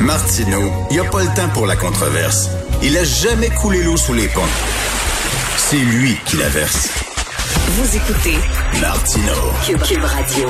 Martineau, 0.00 0.70
il 0.90 0.94
n'y 0.94 1.00
a 1.00 1.10
pas 1.10 1.22
le 1.22 1.36
temps 1.36 1.48
pour 1.54 1.66
la 1.66 1.76
controverse. 1.76 2.50
Il 2.82 2.96
a 2.96 3.04
jamais 3.04 3.48
coulé 3.50 3.82
l'eau 3.82 3.96
sous 3.96 4.14
les 4.14 4.26
ponts. 4.28 4.40
C'est 5.56 5.76
lui 5.76 6.16
qui 6.26 6.36
la 6.38 6.48
verse. 6.48 6.88
Vous 7.68 7.96
écoutez 7.96 8.36
Martineau. 8.80 9.52
Cube, 9.64 10.02
Radio. 10.02 10.48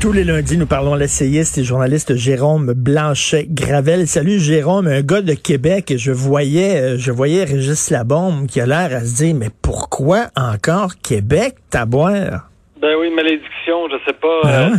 Tous 0.00 0.12
les 0.12 0.24
lundis, 0.24 0.56
nous 0.56 0.66
parlons 0.66 0.94
à 0.94 0.96
l'essayiste 0.96 1.58
et 1.58 1.64
journaliste 1.64 2.16
Jérôme 2.16 2.72
Blanchet-Gravel. 2.74 4.06
Salut 4.06 4.38
Jérôme, 4.38 4.86
un 4.86 5.02
gars 5.02 5.22
de 5.22 5.34
Québec. 5.34 5.94
Je 5.96 6.12
voyais, 6.12 6.76
euh, 6.76 6.98
je 6.98 7.12
voyais 7.12 7.44
Régis 7.44 7.90
Labombe 7.90 8.46
qui 8.46 8.60
a 8.60 8.66
l'air 8.66 8.94
à 8.94 9.00
se 9.00 9.16
dire, 9.16 9.34
mais 9.34 9.50
pourquoi 9.62 10.28
encore 10.36 10.92
Québec, 11.02 11.56
boire? 11.86 12.48
Ben 12.80 12.94
oui, 13.00 13.10
malédiction, 13.14 13.88
je 13.90 13.96
sais 14.06 14.16
pas. 14.16 14.40
Ah 14.44 14.48
euh? 14.48 14.76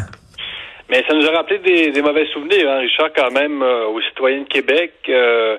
Mais 0.90 1.04
ça 1.08 1.14
nous 1.14 1.28
a 1.28 1.32
rappelé 1.32 1.60
des, 1.60 1.92
des 1.92 2.02
mauvais 2.02 2.26
souvenirs, 2.28 2.70
hein, 2.70 2.80
Richard, 2.80 3.10
quand 3.16 3.32
même, 3.32 3.62
euh, 3.62 3.86
aux 3.88 4.02
citoyens 4.02 4.41
de 4.41 4.48
Québec. 4.48 4.94
euh, 5.09 5.58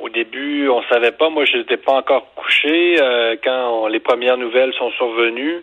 au 0.00 0.08
début, 0.08 0.68
on 0.68 0.82
savait 0.92 1.12
pas. 1.12 1.28
Moi, 1.28 1.44
je 1.44 1.58
n'étais 1.58 1.76
pas 1.76 1.92
encore 1.92 2.34
couché 2.34 2.96
euh, 3.00 3.36
quand 3.44 3.70
on- 3.84 3.86
les 3.86 4.00
premières 4.00 4.36
nouvelles 4.36 4.72
sont 4.74 4.90
survenues. 4.92 5.62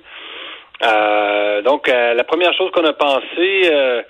Euh, 0.82 1.62
donc, 1.62 1.90
euh, 1.90 2.14
la 2.14 2.24
première 2.24 2.54
chose 2.54 2.72
qu'on 2.72 2.86
a 2.86 2.94
pensé, 2.94 3.64
euh, 3.70 4.02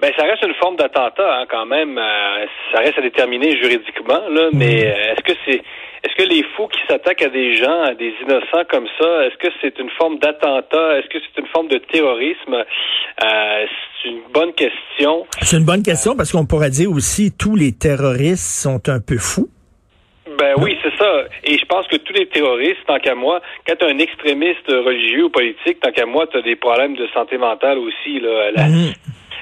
ben, 0.00 0.10
ça 0.18 0.24
reste 0.24 0.44
une 0.44 0.54
forme 0.54 0.74
d'attentat, 0.74 1.38
hein, 1.40 1.46
quand 1.48 1.66
même. 1.66 1.96
Euh, 1.98 2.46
ça 2.72 2.80
reste 2.80 2.98
à 2.98 3.02
déterminer 3.02 3.56
juridiquement, 3.62 4.22
là. 4.28 4.48
Mais 4.52 4.86
euh, 4.86 5.12
est-ce 5.12 5.22
que 5.22 5.38
c'est, 5.46 5.62
est-ce 6.04 6.14
que 6.22 6.28
les 6.28 6.42
fous 6.56 6.68
qui 6.68 6.80
s'attaquent 6.88 7.22
à 7.22 7.28
des 7.30 7.56
gens, 7.56 7.82
à 7.82 7.94
des 7.94 8.12
innocents 8.22 8.64
comme 8.70 8.86
ça, 9.00 9.26
est-ce 9.26 9.36
que 9.38 9.48
c'est 9.62 9.78
une 9.78 9.90
forme 9.90 10.18
d'attentat? 10.18 10.98
Est-ce 10.98 11.08
que 11.08 11.18
c'est 11.24 11.40
une 11.40 11.48
forme 11.48 11.68
de 11.68 11.78
terrorisme? 11.78 12.54
Euh, 12.54 13.66
C'est 14.02 14.10
une 14.10 14.20
bonne 14.32 14.52
question. 14.52 15.24
C'est 15.40 15.56
une 15.56 15.64
bonne 15.64 15.82
question 15.82 16.14
parce 16.14 16.30
qu'on 16.30 16.44
pourrait 16.46 16.70
dire 16.70 16.90
aussi 16.90 17.32
tous 17.36 17.56
les 17.56 17.72
terroristes 17.72 18.62
sont 18.62 18.82
un 18.88 19.00
peu 19.00 19.16
fous. 19.18 19.48
Ben 20.38 20.54
oui, 20.58 20.76
c'est 20.82 20.94
ça. 20.96 21.24
Et 21.44 21.56
je 21.58 21.64
pense 21.66 21.86
que 21.86 21.96
tous 21.96 22.12
les 22.12 22.26
terroristes, 22.26 22.80
tant 22.86 22.98
qu'à 22.98 23.14
moi, 23.14 23.40
quand 23.66 23.76
tu 23.78 23.84
un 23.84 23.98
extrémiste 23.98 24.66
religieux 24.68 25.24
ou 25.24 25.30
politique, 25.30 25.80
tant 25.80 25.90
qu'à 25.92 26.06
moi, 26.06 26.26
tu 26.26 26.36
as 26.38 26.42
des 26.42 26.56
problèmes 26.56 26.96
de 26.96 27.06
santé 27.14 27.38
mentale 27.38 27.78
aussi. 27.78 28.20
Là. 28.20 28.50
La-. 28.52 28.64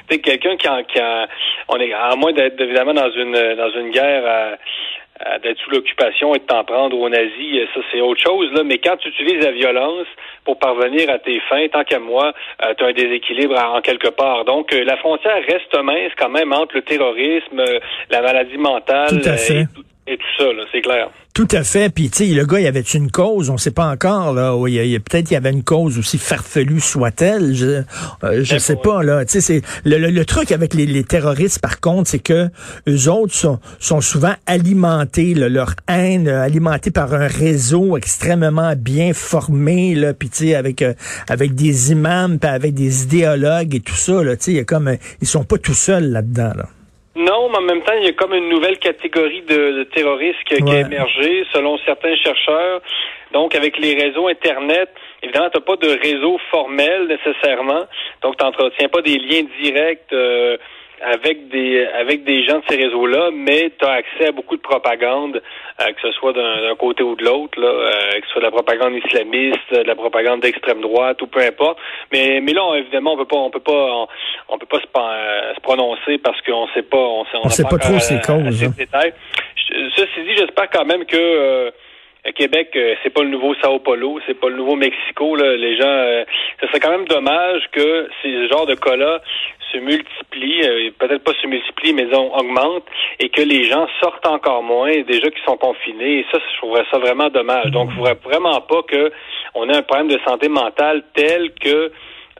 Tu 0.08 0.16
sais, 0.16 0.20
quelqu'un 0.20 0.56
qui, 0.56 0.68
en- 0.68 0.82
qui 0.82 1.00
en- 1.00 1.26
on 1.68 1.76
est 1.78 1.92
à 1.92 2.14
moins 2.16 2.32
d'être 2.32 2.60
évidemment 2.60 2.92
dans 2.94 3.10
une 3.12 3.32
dans 3.56 3.70
une 3.80 3.90
guerre 3.90 4.24
à- 4.26 4.56
d'être 5.42 5.58
sous 5.58 5.70
l'occupation 5.70 6.34
et 6.34 6.38
de 6.38 6.44
t'en 6.44 6.64
prendre 6.64 6.98
aux 6.98 7.08
nazis, 7.08 7.68
ça 7.74 7.80
c'est 7.90 8.00
autre 8.00 8.20
chose 8.20 8.50
là. 8.52 8.64
Mais 8.64 8.78
quand 8.78 8.96
tu 8.96 9.08
utilises 9.08 9.44
la 9.44 9.52
violence 9.52 10.06
pour 10.44 10.58
parvenir 10.58 11.08
à 11.10 11.18
tes 11.18 11.38
fins, 11.48 11.66
tant 11.72 11.84
qu'à 11.84 11.98
moi, 11.98 12.32
tu 12.76 12.84
as 12.84 12.86
un 12.88 12.92
déséquilibre 12.92 13.54
en, 13.58 13.80
quelque 13.80 14.08
part. 14.08 14.44
Donc 14.44 14.72
euh, 14.72 14.84
la 14.84 14.96
frontière 14.96 15.36
reste 15.48 15.74
mince 15.84 16.12
quand 16.18 16.30
même 16.30 16.52
entre 16.52 16.74
le 16.76 16.82
terrorisme, 16.82 17.58
euh, 17.60 17.78
la 18.10 18.22
maladie 18.22 18.56
mentale 18.58 19.08
Tout 19.22 19.28
à 19.28 19.32
euh, 19.32 19.36
fait. 19.36 19.60
et, 19.60 19.66
tout- 19.74 19.84
et 20.06 20.16
tout 20.16 20.24
ça. 20.38 20.44
C'est 20.72 20.80
clair. 20.80 21.10
Tout 21.34 21.48
à 21.52 21.62
fait. 21.62 21.88
Puis, 21.94 22.10
tu 22.10 22.26
sais, 22.26 22.34
le 22.34 22.44
gars, 22.44 22.60
il 22.60 22.66
avait 22.66 22.80
une 22.80 23.10
cause? 23.10 23.48
On 23.48 23.56
sait 23.56 23.70
pas 23.70 23.86
encore, 23.86 24.34
là. 24.34 24.54
Il 24.66 24.74
y 24.74 24.94
a- 24.96 24.98
peut-être 24.98 25.28
qu'il 25.28 25.32
y 25.32 25.36
avait 25.36 25.50
une 25.52 25.62
cause 25.64 25.98
aussi 25.98 26.18
farfelue 26.18 26.78
soit-elle. 26.80 27.54
Je, 27.54 27.66
euh, 27.66 28.42
je 28.42 28.52
Ben, 28.52 28.58
sais 28.58 28.76
pas, 28.76 29.02
là. 29.02 29.24
Tu 29.24 29.40
sais, 29.40 29.40
c'est, 29.40 29.62
le, 29.88 29.96
le- 29.96 30.10
le 30.10 30.24
truc 30.26 30.52
avec 30.52 30.74
les, 30.74 30.84
les 30.84 31.04
terroristes, 31.04 31.62
par 31.62 31.80
contre, 31.80 32.10
c'est 32.10 32.18
que 32.22 32.48
eux 32.86 33.08
autres 33.10 33.32
sont, 33.32 33.60
sont 33.78 34.02
souvent 34.02 34.34
alimentés, 34.46 35.32
là, 35.32 35.48
leur 35.48 35.70
haine, 35.88 36.28
euh, 36.28 36.42
alimentée 36.42 36.90
par 36.90 37.14
un 37.14 37.26
réseau 37.28 37.96
extrêmement 37.96 38.74
bien 38.76 39.14
formé, 39.14 39.94
là. 39.94 40.12
Puis, 40.12 40.28
sais, 40.38 40.54
avec, 40.54 40.82
euh, 40.82 40.94
avec 41.28 41.54
des 41.54 41.92
imams, 41.92 42.38
puis 42.38 42.50
avec 42.50 42.74
des 42.74 43.04
idéologues 43.04 43.74
et 43.74 43.80
tout 43.80 43.94
ça, 43.94 44.22
là. 44.22 44.36
Tu 44.36 44.44
sais, 44.44 44.50
il 44.52 44.56
y 44.56 44.60
a 44.60 44.64
comme, 44.64 44.88
euh, 44.88 44.96
ils 45.20 45.26
sont 45.26 45.44
pas 45.44 45.58
tout 45.58 45.74
seuls 45.74 46.10
là-dedans, 46.10 46.52
là. 46.56 46.64
Non, 47.14 47.50
mais 47.50 47.58
en 47.58 47.62
même 47.62 47.82
temps, 47.82 47.92
il 47.98 48.04
y 48.04 48.08
a 48.08 48.12
comme 48.12 48.32
une 48.32 48.48
nouvelle 48.48 48.78
catégorie 48.78 49.42
de, 49.42 49.78
de 49.78 49.84
terroristes 49.84 50.42
qui, 50.46 50.54
a 50.54 50.80
émergé, 50.80 51.44
selon 51.52 51.76
certains 51.84 52.16
chercheurs. 52.16 52.80
Donc, 53.32 53.54
avec 53.54 53.78
les 53.78 53.94
réseaux 53.94 54.28
Internet, 54.28 54.88
évidemment, 55.22 55.50
tu 55.50 55.58
n'as 55.58 55.64
pas 55.64 55.76
de 55.76 55.88
réseau 55.88 56.38
formel 56.50 57.08
nécessairement. 57.08 57.84
Donc, 58.22 58.38
tu 58.38 58.44
n'entretiens 58.44 58.88
pas 58.88 59.02
des 59.02 59.18
liens 59.18 59.44
directs 59.62 60.12
euh, 60.12 60.56
avec 61.04 61.48
des 61.48 61.86
avec 61.86 62.24
des 62.24 62.44
gens 62.44 62.58
de 62.58 62.64
ces 62.68 62.76
réseaux-là, 62.76 63.30
mais 63.32 63.70
tu 63.78 63.84
as 63.84 63.92
accès 63.92 64.26
à 64.28 64.32
beaucoup 64.32 64.56
de 64.56 64.62
propagande, 64.62 65.42
euh, 65.80 65.92
que 65.92 66.00
ce 66.00 66.12
soit 66.12 66.32
d'un 66.32 66.74
côté 66.78 67.02
ou 67.02 67.16
de 67.16 67.24
l'autre, 67.24 67.60
là, 67.60 67.68
euh, 67.68 68.20
que 68.20 68.26
ce 68.26 68.32
soit 68.32 68.40
de 68.40 68.46
la 68.46 68.50
propagande 68.50 68.94
islamiste, 68.94 69.72
de 69.72 69.82
la 69.86 69.94
propagande 69.94 70.40
d'extrême 70.40 70.80
droite 70.80 71.20
ou 71.22 71.26
peu 71.26 71.40
importe. 71.40 71.78
Mais 72.12 72.40
mais 72.40 72.52
là, 72.52 72.64
on- 72.64 72.74
évidemment, 72.74 73.14
on 73.14 73.16
peut 73.16 73.24
pas 73.26 73.36
on 73.36 73.50
peut 73.50 73.60
pas 73.60 73.72
on, 73.72 74.06
on 74.48 74.58
peut 74.58 74.66
pas 74.66 74.78
se, 74.80 74.86
euh, 74.96 75.54
se 75.54 75.60
prononcer 75.60 76.18
parce 76.18 76.40
qu'on 76.42 76.68
sait 76.74 76.82
pas 76.82 76.96
on 76.98 77.24
sait, 77.26 77.38
On 77.42 77.48
sait 77.48 77.62
pas 77.64 77.78
trop 77.78 77.94
euh, 77.94 77.98
causes, 77.98 78.64
hein. 78.64 79.10
Ceci 79.96 80.22
dit, 80.24 80.36
j'espère 80.36 80.68
quand 80.70 80.84
même 80.84 81.04
que 81.06 81.16
euh, 81.16 81.70
Québec, 82.36 82.76
c'est 83.02 83.10
pas 83.10 83.22
le 83.22 83.30
nouveau 83.30 83.54
Sao 83.56 83.78
Paulo, 83.80 84.20
c'est 84.26 84.38
pas 84.38 84.48
le 84.48 84.56
nouveau 84.56 84.76
Mexico. 84.76 85.34
Là. 85.34 85.56
Les 85.56 85.76
gens, 85.76 85.86
euh, 85.86 86.24
ce 86.60 86.66
serait 86.68 86.78
quand 86.80 86.90
même 86.90 87.06
dommage 87.06 87.62
que 87.72 88.08
ces 88.22 88.48
genres 88.48 88.66
de 88.66 88.74
cas-là 88.74 89.20
se 89.72 89.78
multiplient, 89.78 90.62
euh, 90.62 90.90
peut-être 90.98 91.24
pas 91.24 91.32
se 91.40 91.46
multiplient, 91.46 91.94
mais 91.94 92.14
on 92.14 92.36
augmente, 92.36 92.84
et 93.18 93.28
que 93.28 93.42
les 93.42 93.64
gens 93.64 93.86
sortent 94.00 94.26
encore 94.26 94.62
moins, 94.62 94.92
déjà 95.02 95.30
qui 95.30 95.42
sont 95.44 95.56
confinés. 95.56 96.20
Et 96.20 96.26
ça, 96.30 96.38
je 96.38 96.58
trouverais 96.58 96.84
ça 96.90 96.98
vraiment 96.98 97.28
dommage. 97.28 97.70
Donc, 97.70 97.88
il 97.90 97.96
faudrait 97.96 98.18
vraiment 98.22 98.60
pas 98.60 98.82
que 98.82 99.12
on 99.54 99.68
ait 99.68 99.76
un 99.76 99.82
problème 99.82 100.08
de 100.08 100.18
santé 100.26 100.48
mentale 100.48 101.02
tel 101.14 101.52
que 101.54 101.90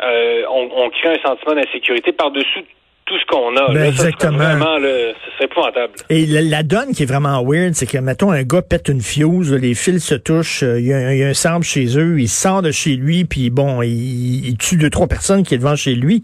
euh, 0.03 0.43
on, 0.51 0.71
on 0.75 0.91
crée 0.91 1.15
un 1.15 1.29
sentiment 1.29 1.55
d'insécurité 1.55 2.13
par-dessus 2.13 2.65
tout 3.13 3.19
ce 3.21 3.27
qu'on 3.27 3.57
a. 3.57 3.73
Ben, 3.73 3.75
Là, 3.75 3.91
ça 3.91 3.97
serait 3.99 4.09
exactement. 4.09 4.39
Vraiment, 4.39 4.79
là, 4.79 4.89
ce 5.25 5.31
serait 5.37 5.45
épouvantable. 5.45 5.93
Et 6.09 6.27
la, 6.27 6.41
la 6.43 6.63
donne 6.63 6.93
qui 6.95 7.03
est 7.03 7.07
vraiment 7.07 7.43
weird, 7.45 7.75
c'est 7.75 7.87
que, 7.87 7.99
mettons, 7.99 8.31
un 8.31 8.43
gars 8.43 8.63
pète 8.63 8.89
une 8.89 9.01
fuse, 9.03 9.53
les 9.53 9.75
fils 9.75 10.03
se 10.05 10.15
touchent, 10.15 10.63
euh, 10.63 10.81
il 10.81 10.87
y, 10.87 10.93
a 10.93 11.13
il 11.15 11.19
y 11.21 11.25
a 11.25 11.29
un 11.29 11.35
sample 11.35 11.67
chez 11.67 11.99
eux, 11.99 12.19
il 12.21 12.29
sort 12.29 12.63
de 12.63 12.71
chez 12.71 12.97
lui, 12.97 13.25
puis 13.25 13.51
bon, 13.51 13.83
il, 13.83 14.47
il 14.47 14.57
tue 14.57 14.77
deux, 14.77 14.89
trois 14.91 15.07
personnes 15.07 15.43
qui 15.43 15.55
est 15.55 15.59
devant 15.59 15.77
chez 15.77 15.95
lui. 15.95 16.23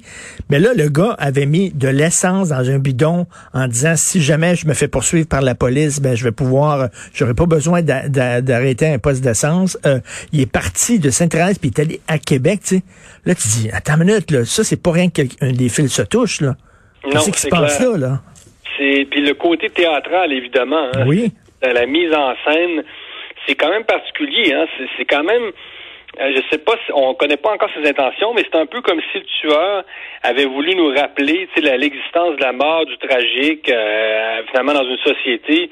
Mais 0.51 0.59
là, 0.59 0.71
le 0.75 0.89
gars 0.89 1.15
avait 1.19 1.47
mis 1.47 1.71
de 1.73 1.89
l'essence 1.89 2.49
dans 2.49 2.71
un 2.71 2.79
bidon 2.79 3.27
en 3.53 3.69
disant, 3.69 3.95
si 3.97 4.23
jamais 4.23 4.57
je 4.57 4.67
me 4.67 4.75
fais 4.75 4.89
poursuivre 4.89 5.29
par 5.29 5.43
la 5.43 5.55
police, 5.55 6.01
ben, 6.01 6.15
je 6.17 6.25
vais 6.25 6.33
pouvoir, 6.33 6.81
euh, 6.81 6.87
j'aurai 7.13 7.35
pas 7.35 7.47
besoin 7.47 7.83
d'a- 7.83 8.09
d'a- 8.09 8.41
d'arrêter 8.41 8.87
un 8.87 8.99
poste 8.99 9.23
d'essence. 9.23 9.77
Euh, 9.87 10.01
il 10.33 10.41
est 10.41 10.51
parti 10.51 10.99
de 10.99 11.11
Sainte-Thérèse, 11.11 11.59
puis 11.59 11.71
il 11.75 11.79
est 11.79 11.83
allé 11.83 12.01
à 12.09 12.19
Québec, 12.19 12.61
tu 12.65 12.77
sais. 12.77 12.83
Là, 13.27 13.35
tu 13.35 13.47
dis, 13.49 13.71
attends 13.73 13.97
une 14.01 14.05
minute, 14.05 14.31
là, 14.31 14.45
ça, 14.47 14.65
c'est 14.65 14.81
pas 14.81 14.93
rien 14.93 15.11
qu'un 15.11 15.53
des 15.53 15.69
fils 15.69 15.93
se 15.93 16.03
touche, 16.03 16.41
là. 16.41 16.57
Non, 17.05 17.11
Qu'est-ce 17.13 17.31
qui 17.31 17.39
se 17.39 17.43
c'est 17.43 17.51
passe 17.51 17.81
là, 17.81 17.97
là? 17.99 18.13
C'est 18.77 19.07
puis 19.11 19.21
le 19.21 19.35
côté 19.35 19.71
théâtral 19.71 20.33
évidemment. 20.33 20.89
hein. 20.95 21.05
Oui. 21.07 21.33
La, 21.63 21.87
mise 21.87 22.15
en 22.15 22.35
scène, 22.45 22.85
c'est 23.47 23.55
quand 23.57 23.71
même 23.71 23.85
particulier. 23.85 24.53
Hein. 24.55 24.67
C'est, 24.77 24.87
c'est 24.97 25.05
quand 25.05 25.25
même, 25.25 25.51
euh, 26.21 26.33
je 26.37 26.41
sais 26.51 26.59
pas, 26.59 26.75
si, 26.87 26.93
on 26.95 27.15
connaît 27.15 27.37
pas 27.37 27.51
encore 27.53 27.71
ses 27.75 27.89
intentions, 27.89 28.33
mais 28.35 28.45
c'est 28.51 28.59
un 28.59 28.67
peu 28.67 28.81
comme 28.81 29.01
si 29.13 29.19
le 29.19 29.25
tueur 29.41 29.85
avait 30.23 30.45
voulu 30.45 30.77
nous 30.77 30.89
rappeler, 30.95 31.49
tu 31.55 31.61
sais, 31.61 31.69
la- 31.69 31.77
l'existence 31.77 32.37
de 32.37 32.43
la 32.43 32.53
mort, 32.53 32.87
du 32.87 32.97
tragique, 32.99 33.69
euh, 33.69 34.43
finalement 34.51 34.75
dans 34.75 34.85
une 34.89 34.99
société 34.99 35.71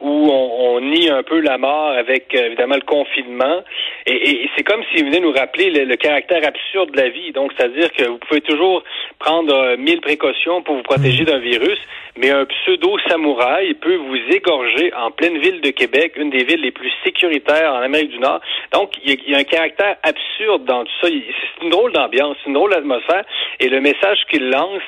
où 0.00 0.28
on, 0.30 0.74
on 0.76 0.80
nie 0.80 1.08
un 1.08 1.22
peu 1.22 1.40
la 1.40 1.56
mort 1.58 1.92
avec 1.92 2.34
euh, 2.34 2.46
évidemment 2.46 2.74
le 2.74 2.80
confinement. 2.82 3.62
Et, 4.06 4.12
et- 4.12 4.44
et 4.44 4.50
c'est 4.56 4.64
comme 4.64 4.82
s'il 4.92 5.04
venait 5.04 5.20
nous 5.20 5.32
rappeler 5.32 5.70
le, 5.70 5.84
le 5.84 5.96
caractère 5.96 6.46
absurde 6.46 6.90
de 6.92 6.96
la 6.96 7.08
vie. 7.08 7.32
Donc, 7.32 7.52
c'est-à-dire 7.56 7.92
que 7.92 8.04
vous 8.04 8.18
pouvez 8.18 8.40
toujours 8.40 8.82
prendre 9.18 9.54
euh, 9.54 9.76
mille 9.76 10.00
précautions 10.00 10.62
pour 10.62 10.74
vous 10.76 10.82
protéger 10.82 11.24
d'un 11.24 11.38
virus, 11.38 11.78
mais 12.16 12.30
un 12.30 12.44
pseudo-samouraï 12.44 13.74
peut 13.74 13.96
vous 13.96 14.16
égorger 14.30 14.92
en 14.94 15.10
pleine 15.10 15.38
ville 15.38 15.60
de 15.60 15.70
Québec, 15.70 16.14
une 16.16 16.30
des 16.30 16.44
villes 16.44 16.60
les 16.60 16.72
plus 16.72 16.90
sécuritaires 17.04 17.72
en 17.72 17.78
Amérique 17.82 18.10
du 18.10 18.18
Nord. 18.18 18.40
Donc, 18.72 18.92
il 19.04 19.10
y 19.12 19.30
y 19.30 19.34
a 19.34 19.38
un 19.38 19.44
caractère 19.44 19.96
absurde 20.02 20.64
dans 20.64 20.84
tout 20.84 20.92
ça. 21.00 21.08
C'est 21.08 21.64
une 21.64 21.70
drôle 21.70 21.92
d'ambiance, 21.92 22.36
c'est 22.42 22.48
une 22.48 22.54
drôle 22.54 22.70
d'atmosphère. 22.70 23.24
Et 23.60 23.68
le 23.68 23.80
message 23.80 24.18
qu'il 24.30 24.50
lance, 24.50 24.82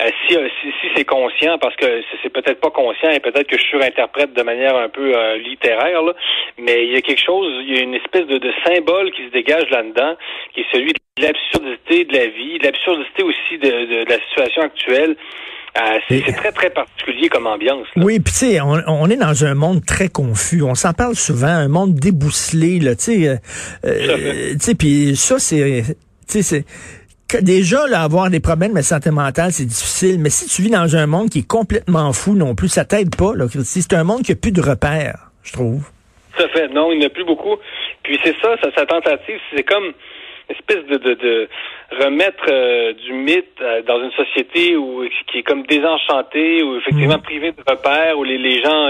euh, 0.00 0.10
si, 0.26 0.36
euh, 0.36 0.48
si, 0.60 0.68
si 0.80 0.86
c'est 0.96 1.04
conscient, 1.04 1.56
parce 1.58 1.76
que 1.76 1.86
c'est- 2.22 2.28
peut-être 2.30 2.60
pas 2.60 2.70
conscient 2.70 3.10
et 3.10 3.20
peut-être 3.20 3.46
que 3.46 3.56
je 3.56 3.62
surinterprète 3.62 4.34
de 4.34 4.42
manière 4.42 4.76
un 4.76 4.88
peu 4.88 5.16
euh, 5.16 5.36
littéraire, 5.38 6.02
là, 6.02 6.12
mais 6.58 6.84
il 6.86 6.92
y 6.92 6.96
a 6.96 7.00
quelque 7.00 7.22
chose, 7.24 7.46
il 7.66 7.76
y 7.76 7.78
a 7.78 7.82
une 7.82 7.94
espèce 7.94 8.26
de, 8.26 8.38
de 8.38 8.50
symbole 8.66 9.10
qui 9.12 9.24
se 9.26 9.30
dégage 9.32 9.70
là-dedans, 9.70 10.16
qui 10.52 10.60
est 10.60 10.66
celui 10.72 10.92
de 10.92 11.22
l'absurdité 11.22 12.04
de 12.06 12.12
la 12.16 12.26
vie, 12.26 12.58
de 12.58 12.64
l'absurdité 12.64 13.22
aussi 13.22 13.58
de, 13.58 13.68
de- 13.68 14.04
de 14.04 14.10
la 14.10 14.18
situation 14.28 14.62
actuelle. 14.62 15.16
Euh, 15.76 15.98
c'est 16.08 16.22
très, 16.32 16.52
très 16.52 16.70
particulier 16.70 17.28
comme 17.28 17.48
ambiance. 17.48 17.86
là. 17.96 18.02
Oui, 18.04 18.20
puis 18.20 18.32
tu 18.32 18.46
sais, 18.46 18.60
on, 18.60 18.80
on 18.86 19.10
est 19.10 19.16
dans 19.16 19.44
un 19.44 19.54
monde 19.54 19.84
très 19.84 20.08
confus. 20.08 20.62
On 20.62 20.76
s'en 20.76 20.92
parle 20.92 21.16
souvent, 21.16 21.48
un 21.48 21.66
monde 21.68 21.94
débousselé, 21.96 22.78
là, 22.78 22.94
tu 22.94 23.02
sais. 23.24 23.38
euh, 23.84 24.54
puis 24.78 25.16
ça, 25.16 25.38
c'est, 25.40 25.82
tu 26.28 26.42
sais, 26.42 26.42
c'est 26.42 26.64
que 27.28 27.38
déjà 27.38 27.86
là, 27.86 28.02
avoir 28.02 28.30
des 28.30 28.40
problèmes 28.40 28.74
de 28.74 28.82
santé 28.82 29.10
mentale, 29.10 29.52
c'est 29.52 29.64
difficile. 29.64 30.18
Mais 30.20 30.30
si 30.30 30.46
tu 30.46 30.62
vis 30.62 30.70
dans 30.70 30.96
un 30.96 31.06
monde 31.06 31.30
qui 31.30 31.40
est 31.40 31.48
complètement 31.48 32.12
fou 32.12 32.34
non 32.34 32.54
plus, 32.54 32.68
ça 32.68 32.84
t'aide 32.84 33.14
pas. 33.16 33.34
Là, 33.34 33.46
c'est 33.62 33.92
un 33.92 34.04
monde 34.04 34.22
qui 34.22 34.32
a 34.32 34.36
plus 34.36 34.52
de 34.52 34.60
repères, 34.60 35.30
je 35.42 35.52
trouve. 35.52 35.90
À 36.38 36.48
fait. 36.48 36.68
Non, 36.68 36.92
il 36.92 36.98
n'y 36.98 37.04
a 37.04 37.10
plus 37.10 37.24
beaucoup. 37.24 37.56
Puis 38.02 38.18
c'est 38.22 38.34
ça, 38.42 38.56
ça, 38.62 38.70
sa 38.76 38.86
tentative, 38.86 39.38
c'est 39.54 39.62
comme 39.62 39.92
espèce 40.48 40.84
de, 40.86 40.96
de, 40.98 41.14
de 41.14 41.48
remettre 42.02 42.44
euh, 42.50 42.92
du 42.92 43.12
mythe 43.12 43.60
euh, 43.60 43.82
dans 43.82 44.02
une 44.02 44.12
société 44.12 44.76
où 44.76 45.04
qui 45.30 45.38
est 45.38 45.42
comme 45.42 45.64
désenchantée, 45.66 46.62
où 46.62 46.76
effectivement 46.76 47.18
mm. 47.18 47.22
privée 47.22 47.52
de 47.52 47.62
repères, 47.66 48.18
où 48.18 48.24
les, 48.24 48.38
les 48.38 48.62
gens, 48.62 48.88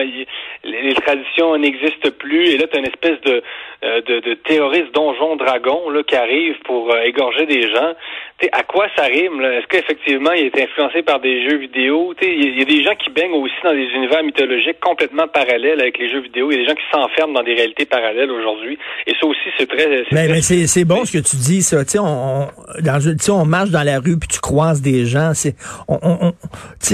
les, 0.65 0.95
traditions 0.95 1.57
n'existent 1.57 2.11
plus, 2.19 2.51
et 2.51 2.59
là 2.59 2.67
tu 2.67 2.77
as 2.77 2.81
une 2.81 2.87
espèce 2.87 3.21
de, 3.23 3.43
euh, 3.85 4.01
de, 4.03 4.21
de 4.21 4.35
terroriste 4.35 4.95
donjon 4.95 5.37
dragon 5.37 5.91
là 5.91 6.03
qui 6.03 6.17
arrive 6.17 6.57
pour 6.65 6.97
égorger 6.97 7.47
des 7.47 7.71
gens. 7.71 7.95
T'sais, 8.39 8.51
à 8.53 8.63
quoi 8.63 8.87
ça 8.97 9.05
rime 9.05 9.41
Est-ce 9.43 9.67
qu'effectivement 9.69 10.33
il 10.33 10.47
est 10.47 10.61
influencé 10.61 11.03
par 11.03 11.21
des 11.21 11.49
jeux 11.49 11.59
vidéo? 11.59 12.15
Il 12.21 12.59
y, 12.59 12.63
a 12.63 12.65
des 12.65 12.83
gens 12.83 12.95
qui 12.97 13.11
baignent 13.11 13.35
aussi 13.35 13.55
dans 13.63 13.73
des 13.73 13.87
univers 13.95 14.23
mythologiques 14.25 14.81
complètement 14.81 15.29
parallèles 15.29 15.81
avec 15.81 15.99
les 15.99 16.11
jeux 16.11 16.21
vidéo. 16.21 16.51
Il 16.51 16.57
y 16.57 16.59
a 16.59 16.63
des 16.63 16.69
gens 16.69 16.75
qui 16.75 16.85
s'enferment 16.93 17.35
dans 17.35 17.43
des 17.43 17.55
réalités 17.55 17.87
parallèles 17.87 18.31
aujourd'hui, 18.31 18.79
et 19.07 19.13
ça 19.21 19.27
aussi 19.27 19.49
c'est 19.59 19.69
très. 19.69 20.05
Mais, 20.11 20.29
mais 20.29 20.41
c'est 20.41 20.85
bon 20.85 21.05
ce 21.05 21.13
que 21.13 21.23
tu 21.23 21.37
dis 21.37 21.44
ça. 21.63 21.85
Tu 21.85 21.93
sais, 21.93 21.99
on, 21.99 22.49
dans 22.83 23.01
on 23.29 23.45
marche 23.45 23.71
dans 23.71 23.83
la 23.83 23.99
rue 23.99 24.17
puis 24.17 24.29
tu 24.29 24.41
croises 24.41 24.81
des 24.81 25.07
gens, 25.07 25.33
c'est 25.35 25.55
on, 25.89 25.99
on, 26.03 26.33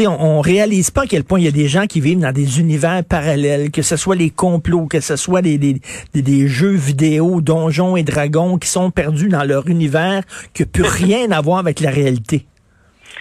on, 0.06 0.40
réalise 0.40 0.90
pas 0.90 1.02
à 1.02 1.06
quel 1.06 1.24
point 1.24 1.38
il 1.38 1.44
y 1.44 1.48
a 1.48 1.52
des 1.52 1.68
gens 1.68 1.86
qui 1.86 2.00
vivent 2.00 2.20
dans 2.20 2.32
des 2.32 2.60
univers 2.60 3.04
parallèles, 3.04 3.70
que 3.70 3.82
ce 3.82 3.96
soit 3.96 4.16
les 4.16 4.30
complots, 4.30 4.86
que 4.86 5.00
ce 5.00 5.16
soit 5.16 5.42
des, 5.42 5.58
des, 5.58 5.80
des, 6.14 6.48
jeux 6.48 6.74
vidéo, 6.74 7.40
donjons 7.40 7.96
et 7.96 8.02
dragons 8.02 8.58
qui 8.58 8.68
sont 8.68 8.90
perdus 8.90 9.28
dans 9.28 9.44
leur 9.44 9.68
univers, 9.68 10.22
qui 10.54 10.64
plus 10.64 10.82
rien 10.86 11.30
à 11.30 11.40
voir 11.40 11.58
avec 11.58 11.80
la 11.80 11.90
réalité. 11.90 12.46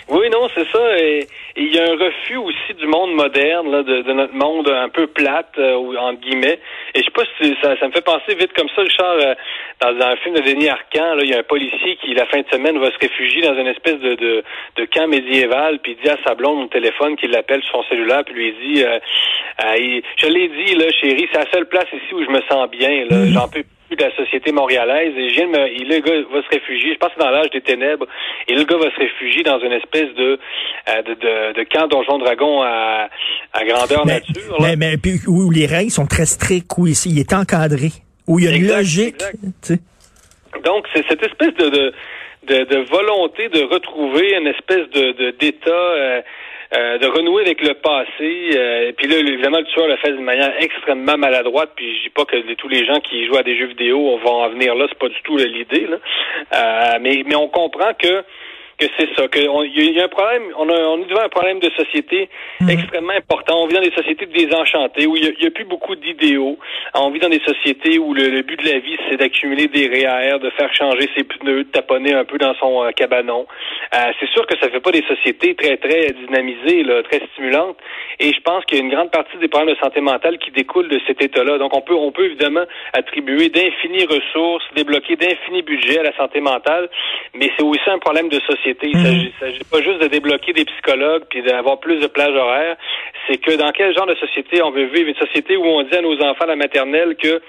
Oui, 0.09 0.27
non, 0.31 0.47
c'est 0.55 0.67
ça. 0.71 0.97
Et 0.97 1.27
il 1.55 1.73
y 1.73 1.79
a 1.79 1.83
un 1.83 1.95
refus 1.95 2.37
aussi 2.37 2.73
du 2.79 2.87
monde 2.87 3.13
moderne, 3.13 3.71
là, 3.71 3.83
de, 3.83 4.11
notre 4.13 4.33
monde 4.33 4.67
un 4.67 4.89
peu 4.89 5.05
plate, 5.05 5.53
euh, 5.59 5.75
entre 5.97 6.21
guillemets. 6.21 6.59
Et 6.95 6.99
je 6.99 7.05
sais 7.05 7.11
pas 7.11 7.23
si 7.39 7.55
ça, 7.61 7.77
ça 7.79 7.87
me 7.87 7.91
fait 7.91 8.03
penser 8.03 8.33
vite 8.35 8.51
comme 8.53 8.69
ça, 8.75 8.81
Richard, 8.81 9.17
euh, 9.21 9.35
dans 9.79 10.05
un 10.05 10.15
film 10.17 10.35
de 10.35 10.41
Denis 10.41 10.69
Arcand, 10.69 11.13
là, 11.15 11.23
il 11.23 11.29
y 11.29 11.33
a 11.35 11.39
un 11.39 11.43
policier 11.43 11.97
qui, 11.97 12.13
la 12.15 12.25
fin 12.25 12.39
de 12.39 12.47
semaine, 12.51 12.79
va 12.79 12.91
se 12.91 12.97
réfugier 12.97 13.43
dans 13.43 13.55
une 13.55 13.67
espèce 13.67 13.99
de, 13.99 14.15
de, 14.15 14.43
de 14.77 14.85
camp 14.85 15.07
médiéval, 15.07 15.79
puis 15.79 15.95
il 15.97 16.03
dit 16.03 16.09
à 16.09 16.17
sa 16.25 16.33
blonde 16.33 16.65
au 16.65 16.67
téléphone 16.67 17.15
qu'il 17.15 17.29
l'appelle 17.29 17.61
sur 17.63 17.83
son 17.83 17.89
cellulaire, 17.89 18.23
puis 18.25 18.33
lui 18.33 18.55
dit, 18.65 18.83
euh, 18.83 18.99
je 20.17 20.27
l'ai 20.27 20.47
dit, 20.47 20.75
là, 20.75 20.89
chérie, 20.91 21.27
c'est 21.31 21.39
la 21.39 21.51
seule 21.51 21.67
place 21.67 21.87
ici 21.93 22.13
où 22.13 22.23
je 22.23 22.29
me 22.29 22.41
sens 22.49 22.67
bien, 22.71 23.05
là, 23.05 23.17
mm-hmm. 23.17 23.33
j'en 23.33 23.47
peux 23.47 23.63
de 23.95 24.03
la 24.03 24.15
société 24.15 24.51
montréalaise. 24.51 25.13
Et, 25.17 25.29
je 25.29 25.41
le 25.41 25.99
gars 25.99 26.27
va 26.31 26.41
se 26.43 26.49
réfugier, 26.49 26.93
je 26.93 26.97
pense 26.99 27.09
que 27.09 27.15
c'est 27.17 27.25
dans 27.25 27.31
l'âge 27.31 27.49
des 27.51 27.61
ténèbres, 27.61 28.05
et 28.47 28.55
le 28.55 28.63
gars 28.63 28.77
va 28.77 28.91
se 28.91 28.99
réfugier 28.99 29.43
dans 29.43 29.59
une 29.59 29.73
espèce 29.73 30.13
de, 30.15 30.39
euh, 30.89 31.01
de, 31.03 31.13
de, 31.13 31.53
de, 31.53 31.63
camp 31.63 31.87
donjon 31.87 32.19
dragon 32.19 32.61
à, 32.61 33.09
à 33.53 33.65
grandeur 33.65 34.05
nature. 34.05 34.57
Mais, 34.61 34.75
mais 34.75 34.97
puis, 34.97 35.19
où 35.27 35.49
les 35.51 35.65
règles 35.65 35.91
sont 35.91 36.05
très 36.05 36.25
strictes, 36.25 36.71
où 36.77 36.87
il 36.87 37.19
est 37.19 37.33
encadré, 37.33 37.89
où 38.27 38.39
il 38.39 38.45
y 38.45 38.47
a 38.47 38.55
une 38.55 38.67
logique. 38.67 39.15
Donc, 40.63 40.85
c'est 40.93 41.05
cette 41.07 41.23
espèce 41.23 41.53
de, 41.55 41.69
de 41.69 41.93
de, 42.47 42.63
de, 42.63 42.77
volonté 42.89 43.49
de 43.49 43.63
retrouver 43.63 44.33
une 44.35 44.47
espèce 44.47 44.89
de 44.91 45.31
d'état 45.37 45.69
euh, 45.69 46.21
euh, 46.75 46.97
de 46.99 47.07
renouer 47.07 47.41
avec 47.41 47.61
le 47.61 47.73
passé. 47.73 48.51
Euh, 48.55 48.91
puis 48.95 49.07
là, 49.07 49.17
évidemment, 49.17 49.57
le 49.57 49.65
tueur 49.65 49.87
le 49.87 49.97
fait 49.97 50.11
d'une 50.11 50.23
manière 50.23 50.53
extrêmement 50.59 51.17
maladroite. 51.17 51.71
Puis 51.75 51.97
je 51.97 52.03
dis 52.03 52.09
pas 52.09 52.25
que 52.25 52.53
tous 52.53 52.67
les 52.67 52.85
gens 52.85 52.99
qui 52.99 53.25
jouent 53.25 53.37
à 53.37 53.43
des 53.43 53.57
jeux 53.57 53.67
vidéo 53.67 54.17
vont 54.17 54.43
en 54.43 54.49
venir 54.49 54.75
là. 54.75 54.85
C'est 54.89 54.99
pas 54.99 55.09
du 55.09 55.21
tout 55.23 55.37
l'idée. 55.37 55.87
Là. 55.87 55.97
Euh, 56.53 56.99
mais, 57.01 57.23
mais 57.25 57.35
on 57.35 57.47
comprend 57.47 57.93
que 57.93 58.23
que 58.79 58.85
c'est 58.97 59.13
ça, 59.15 59.27
qu'il 59.27 59.43
y, 59.43 59.99
a 59.99 60.03
un 60.05 60.07
problème, 60.07 60.43
on, 60.57 60.69
a, 60.69 60.73
on 60.73 61.01
est 61.01 61.05
devant 61.05 61.21
un 61.21 61.29
problème 61.29 61.59
de 61.59 61.69
société 61.71 62.29
mhm. 62.61 62.69
extrêmement 62.69 63.13
important. 63.13 63.61
On 63.61 63.67
vit 63.67 63.75
dans 63.75 63.81
des 63.81 63.91
sociétés 63.91 64.25
désenchantées 64.25 65.05
où 65.05 65.17
il 65.17 65.35
n'y 65.39 65.47
a, 65.47 65.51
plus 65.51 65.65
beaucoup 65.65 65.95
d'idéaux. 65.95 66.57
On 66.95 67.09
vit 67.09 67.19
dans 67.19 67.29
des 67.29 67.41
sociétés 67.45 67.99
où 67.99 68.13
le, 68.13 68.41
but 68.41 68.57
de 68.63 68.69
la 68.71 68.79
vie, 68.79 68.97
c'est 69.09 69.17
d'accumuler 69.17 69.67
des 69.67 69.87
REER, 69.87 70.39
de 70.39 70.49
faire 70.51 70.73
changer 70.73 71.09
ses 71.15 71.25
pneus, 71.25 71.65
de 71.65 71.71
taponner 71.71 72.13
un 72.13 72.23
peu 72.23 72.37
dans 72.37 72.55
son 72.55 72.83
euh, 72.83 72.91
cabanon. 72.91 73.45
Euh, 73.93 74.11
c'est 74.19 74.29
sûr 74.29 74.47
que 74.47 74.57
ça 74.59 74.69
fait 74.69 74.79
pas 74.79 74.91
des 74.91 75.03
sociétés 75.03 75.55
très, 75.55 75.75
très 75.77 76.13
dynamisées, 76.13 76.83
là, 76.83 77.03
très 77.03 77.19
stimulantes. 77.33 77.77
Et 78.19 78.31
je 78.31 78.39
pense 78.41 78.63
qu'il 78.65 78.77
y 78.77 78.81
a 78.81 78.83
une 78.83 78.91
grande 78.91 79.11
partie 79.11 79.37
des 79.37 79.49
problèmes 79.49 79.75
de 79.75 79.79
santé 79.79 79.99
mentale 79.99 80.37
qui 80.37 80.51
découlent 80.51 80.89
de 80.89 81.01
cet 81.05 81.21
état-là. 81.21 81.57
Donc, 81.57 81.75
on 81.75 81.81
peut, 81.81 81.95
on 81.95 82.11
peut 82.11 82.25
évidemment 82.25 82.63
attribuer 82.93 83.49
d'infinies 83.49 84.05
ressources, 84.05 84.63
débloquer 84.75 85.17
d'infinis 85.17 85.63
budgets 85.63 85.99
à 85.99 86.03
la 86.03 86.15
santé 86.15 86.39
mentale, 86.39 86.89
mais 87.33 87.51
c'est 87.57 87.63
aussi 87.63 87.89
un 87.89 87.99
problème 87.99 88.29
de 88.29 88.39
société 88.41 88.68
il 88.81 88.97
ne 88.97 89.09
mhm. 89.09 89.31
s'agit 89.39 89.63
pas 89.63 89.81
juste 89.81 90.01
de 90.01 90.07
débloquer 90.07 90.53
des 90.53 90.65
psychologues 90.65 91.23
puis 91.29 91.41
d'avoir 91.41 91.79
plus 91.79 91.99
de 91.99 92.07
plages 92.07 92.35
horaires. 92.35 92.77
C'est 93.27 93.37
que 93.37 93.55
dans 93.55 93.71
quel 93.71 93.93
genre 93.95 94.07
de 94.07 94.15
société 94.15 94.61
on 94.61 94.71
veut 94.71 94.85
vivre? 94.85 95.09
Une 95.09 95.27
société 95.27 95.57
où 95.57 95.65
on 95.65 95.83
dit 95.83 95.95
à 95.95 96.01
nos 96.01 96.19
enfants 96.21 96.45
à 96.45 96.47
la 96.47 96.55
maternelle 96.55 97.15
que 97.15 97.41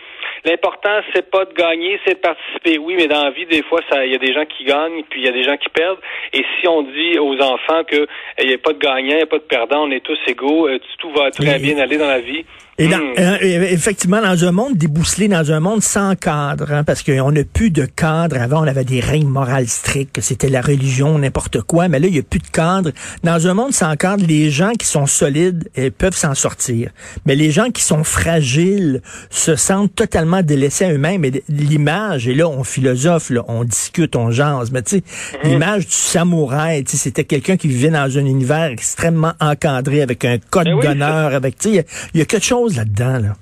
l'important, 0.44 1.00
c'est 1.14 1.30
pas 1.30 1.44
de 1.44 1.54
gagner, 1.54 1.98
c'est 2.04 2.14
de 2.14 2.20
participer. 2.20 2.78
Oui, 2.78 2.94
mais 2.96 3.06
dans 3.06 3.24
la 3.24 3.30
vie, 3.30 3.46
des 3.46 3.62
fois, 3.62 3.80
il 4.04 4.12
y 4.12 4.14
a 4.14 4.18
des 4.18 4.32
gens 4.32 4.44
qui 4.44 4.64
gagnent 4.64 5.02
puis 5.08 5.20
il 5.20 5.26
y 5.26 5.28
a 5.28 5.32
des 5.32 5.44
gens 5.44 5.56
qui 5.56 5.68
perdent. 5.70 6.00
Et 6.32 6.44
si 6.60 6.68
on 6.68 6.82
dit 6.82 7.18
aux 7.18 7.40
enfants 7.40 7.84
qu'il 7.84 8.06
n'y 8.46 8.54
a 8.54 8.58
pas 8.58 8.72
de 8.72 8.78
gagnant, 8.78 9.12
il 9.12 9.16
n'y 9.16 9.22
a 9.22 9.26
pas 9.26 9.38
de 9.38 9.44
perdant, 9.44 9.84
on 9.86 9.90
est 9.90 10.04
tous 10.04 10.18
égaux, 10.26 10.68
euh, 10.68 10.78
tout 10.98 11.10
va 11.10 11.30
très 11.30 11.58
bien 11.58 11.78
aller 11.78 11.98
dans 11.98 12.08
la 12.08 12.20
vie, 12.20 12.44
et 12.80 12.88
hmm. 12.88 12.92
euh, 13.18 13.36
effectivement, 13.42 14.22
dans 14.22 14.42
un 14.46 14.52
monde 14.52 14.78
débousselé, 14.78 15.28
dans 15.28 15.52
un 15.52 15.60
monde 15.60 15.82
sans 15.82 16.16
cadre, 16.16 16.72
hein, 16.72 16.82
parce 16.82 17.02
qu'on 17.02 17.30
n'a 17.30 17.44
plus 17.44 17.70
de 17.70 17.84
cadre. 17.84 18.38
Avant, 18.40 18.64
on 18.64 18.66
avait 18.66 18.86
des 18.86 19.00
règles 19.00 19.26
morales 19.26 19.68
strictes, 19.68 20.18
c'était 20.22 20.48
la 20.48 20.62
religion, 20.62 21.18
n'importe 21.18 21.60
quoi, 21.60 21.88
mais 21.88 21.98
là, 21.98 22.06
il 22.06 22.14
n'y 22.14 22.20
a 22.20 22.22
plus 22.22 22.38
de 22.38 22.46
cadre. 22.46 22.92
Dans 23.22 23.46
un 23.46 23.52
monde 23.52 23.74
sans 23.74 23.94
cadre, 23.96 24.24
les 24.26 24.50
gens 24.50 24.72
qui 24.72 24.86
sont 24.86 25.04
solides 25.04 25.68
eh, 25.76 25.90
peuvent 25.90 26.16
s'en 26.16 26.34
sortir. 26.34 26.90
Mais 27.26 27.36
les 27.36 27.50
gens 27.50 27.68
qui 27.68 27.84
sont 27.84 28.02
fragiles 28.02 29.02
se 29.28 29.56
sentent 29.56 29.94
totalement 29.94 30.40
délaissés 30.40 30.86
à 30.86 30.92
eux-mêmes. 30.94 31.26
Et 31.26 31.44
l'image, 31.50 32.28
et 32.28 32.34
là, 32.34 32.48
on 32.48 32.64
philosophe, 32.64 33.28
là, 33.28 33.44
on 33.48 33.64
discute, 33.64 34.16
on 34.16 34.30
jase, 34.30 34.70
mais 34.72 34.80
tu 34.80 34.96
sais, 34.96 35.02
hmm. 35.44 35.48
l'image 35.50 35.86
du 35.86 35.92
samouraï, 35.92 36.84
c'était 36.86 37.24
quelqu'un 37.24 37.58
qui 37.58 37.68
vivait 37.68 37.90
dans 37.90 38.16
un 38.16 38.24
univers 38.24 38.70
extrêmement 38.70 39.34
encadré, 39.38 40.00
avec 40.00 40.24
un 40.24 40.38
code 40.38 40.64
ben 40.64 40.80
d'honneur, 40.80 41.34
avec, 41.34 41.58
tu 41.58 41.74
sais, 41.74 41.86
il 42.14 42.20
y 42.20 42.22
a 42.22 42.24
quelque 42.24 42.46
chose 42.46 42.69
là-dedans. 42.76 43.34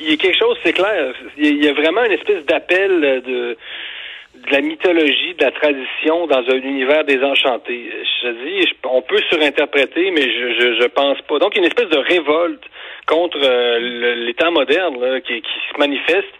Il 0.00 0.10
y 0.10 0.12
a 0.14 0.16
quelque 0.16 0.38
chose, 0.38 0.56
c'est 0.62 0.72
clair. 0.72 1.14
Il 1.36 1.62
y 1.62 1.68
a 1.68 1.72
vraiment 1.72 2.04
une 2.04 2.12
espèce 2.12 2.44
d'appel 2.46 3.22
de, 3.26 3.56
la 4.50 4.60
mythologie, 4.60 5.34
de 5.38 5.44
la 5.44 5.52
tradition 5.52 6.26
dans 6.26 6.42
un 6.48 6.56
univers 6.56 7.04
désenchanté. 7.04 7.90
Je 8.22 8.28
dis, 8.28 8.68
on 8.84 9.02
peut 9.02 9.20
surinterpréter, 9.30 10.10
mais 10.10 10.22
je, 10.22 10.80
je, 10.80 10.86
pense 10.88 11.20
pas. 11.22 11.38
Donc, 11.38 11.52
il 11.54 11.56
y 11.56 11.60
a 11.60 11.62
une 11.64 11.68
espèce 11.68 11.90
de 11.90 11.98
révolte 11.98 12.64
contre 13.06 13.38
euh, 13.42 14.24
l'État 14.26 14.50
moderne 14.50 14.96
qui, 15.26 15.42
se 15.72 15.78
manifeste. 15.78 16.32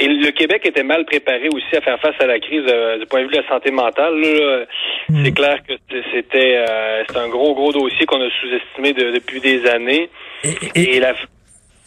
Et 0.00 0.06
le 0.06 0.30
Québec 0.30 0.64
était 0.64 0.84
mal 0.84 1.04
préparé 1.04 1.48
aussi 1.48 1.74
à 1.76 1.80
faire 1.80 1.98
face 1.98 2.14
à 2.20 2.26
la 2.26 2.38
crise 2.38 2.62
euh, 2.68 2.98
du 2.98 3.06
point 3.06 3.20
de 3.20 3.24
vue 3.24 3.32
de 3.32 3.38
la 3.38 3.48
santé 3.48 3.72
mentale. 3.72 4.14
Hmm. 5.08 5.24
C'est 5.24 5.32
clair 5.32 5.58
que 5.66 5.74
c'était 6.12 6.64
euh, 6.68 7.02
un 7.16 7.28
gros, 7.28 7.52
gros 7.54 7.72
dossier 7.72 8.06
qu'on 8.06 8.20
a 8.20 8.30
sous-estimé 8.40 8.92
depuis 8.92 9.40
des 9.40 9.66
années. 9.66 10.08
Et, 10.76 11.00
la... 11.00 11.14